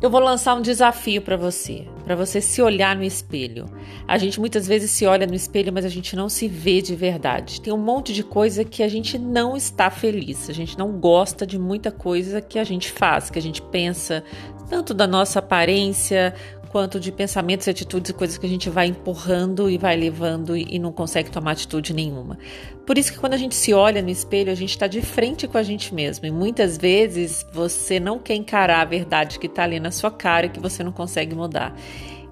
[0.00, 3.66] eu vou lançar um desafio para você, para você se olhar no espelho.
[4.06, 6.94] A gente muitas vezes se olha no espelho, mas a gente não se vê de
[6.94, 7.60] verdade.
[7.60, 11.44] Tem um monte de coisa que a gente não está feliz, a gente não gosta
[11.44, 14.22] de muita coisa que a gente faz, que a gente pensa,
[14.70, 16.32] tanto da nossa aparência
[16.68, 20.56] quanto de pensamentos e atitudes e coisas que a gente vai empurrando e vai levando
[20.56, 22.38] e não consegue tomar atitude nenhuma.
[22.86, 25.46] Por isso que quando a gente se olha no espelho, a gente está de frente
[25.46, 26.26] com a gente mesmo.
[26.26, 30.46] E muitas vezes você não quer encarar a verdade que está ali na sua cara
[30.46, 31.74] e que você não consegue mudar.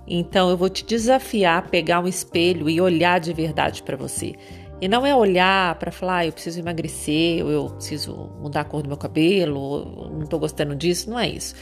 [0.06, 4.34] Então eu vou te desafiar a pegar um espelho e olhar de verdade para você.
[4.80, 8.64] E não é olhar para falar, ah, eu preciso emagrecer, ou eu preciso mudar a
[8.64, 11.08] cor do meu cabelo, ou não estou gostando disso.
[11.08, 11.54] Não é isso.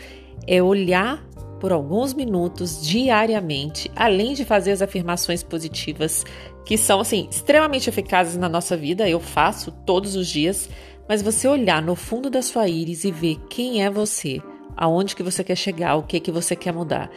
[0.46, 1.24] É olhar
[1.64, 6.22] por alguns minutos diariamente, além de fazer as afirmações positivas
[6.62, 10.68] que são assim extremamente eficazes na nossa vida, eu faço todos os dias,
[11.08, 14.42] mas você olhar no fundo da sua íris e ver quem é você,
[14.76, 17.10] aonde que você quer chegar, o que que você quer mudar.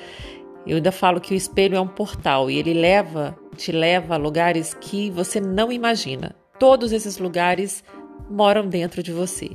[0.65, 4.17] Eu ainda falo que o espelho é um portal e ele leva, te leva a
[4.17, 6.33] lugares que você não imagina.
[6.57, 7.83] Todos esses lugares
[8.29, 9.49] moram dentro de você.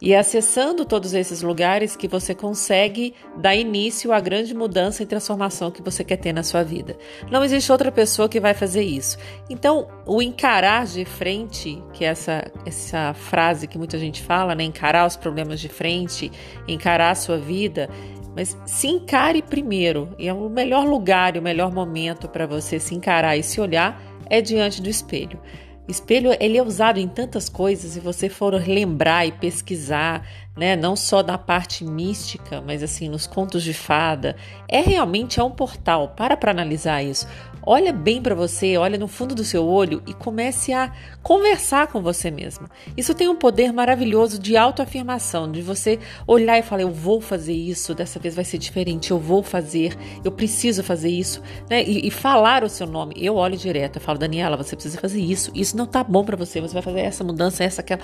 [0.00, 5.70] E acessando todos esses lugares que você consegue dar início à grande mudança e transformação
[5.70, 6.96] que você quer ter na sua vida.
[7.30, 9.18] Não existe outra pessoa que vai fazer isso.
[9.50, 14.62] Então, o encarar de frente, que é essa, essa frase que muita gente fala, né?
[14.62, 16.30] Encarar os problemas de frente,
[16.68, 17.90] encarar a sua vida.
[18.36, 20.14] Mas se encare primeiro.
[20.16, 23.60] E é o melhor lugar e o melhor momento para você se encarar e se
[23.60, 25.40] olhar é diante do espelho.
[25.88, 30.22] Espelho ele é usado em tantas coisas e você for lembrar e pesquisar,
[30.58, 34.34] né, não só na parte mística, mas assim nos contos de fada,
[34.68, 36.08] é realmente é um portal.
[36.16, 37.28] Para para analisar isso.
[37.70, 40.90] Olha bem para você, olha no fundo do seu olho e comece a
[41.22, 42.66] conversar com você mesmo.
[42.96, 47.52] Isso tem um poder maravilhoso de autoafirmação, de você olhar e falar: eu vou fazer
[47.52, 51.84] isso, dessa vez vai ser diferente, eu vou fazer, eu preciso fazer isso, né?
[51.84, 53.14] E, e falar o seu nome.
[53.18, 56.36] Eu olho direto, eu falo: Daniela, você precisa fazer isso, isso não tá bom para
[56.36, 58.00] você, você vai fazer essa mudança, essa, aquela.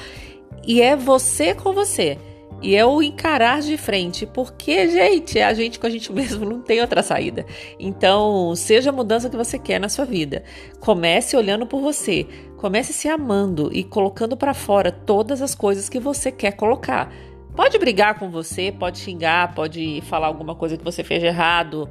[0.66, 2.18] E é você com você.
[2.62, 6.60] E é o encarar de frente, porque, gente, a gente com a gente mesmo não
[6.60, 7.44] tem outra saída.
[7.78, 10.42] Então, seja a mudança que você quer na sua vida.
[10.80, 12.26] Comece olhando por você,
[12.56, 17.12] comece se amando e colocando para fora todas as coisas que você quer colocar.
[17.54, 21.88] Pode brigar com você, pode xingar, pode falar alguma coisa que você fez errado,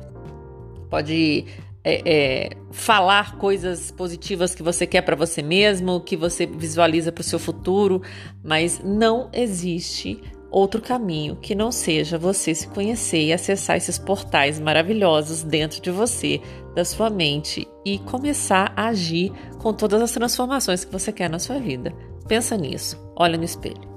[0.90, 1.46] pode
[1.84, 7.22] é, é, falar coisas positivas que você quer para você mesmo, que você visualiza para
[7.22, 8.02] o seu futuro,
[8.44, 10.22] mas não existe
[10.54, 15.90] outro caminho que não seja você se conhecer e acessar esses portais maravilhosos dentro de
[15.90, 16.40] você,
[16.76, 21.40] da sua mente e começar a agir com todas as transformações que você quer na
[21.40, 21.92] sua vida.
[22.28, 23.93] Pensa nisso, olha no espelho.